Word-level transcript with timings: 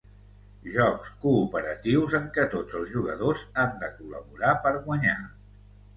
Jocs 0.75 1.11
cooperatius 1.25 2.17
en 2.19 2.25
què 2.37 2.45
tots 2.55 2.79
els 2.79 2.89
jugadors 2.97 3.45
han 3.65 3.77
de 3.85 3.91
col·laborar 3.99 4.59
per 4.65 4.73
guanyar. 4.89 5.19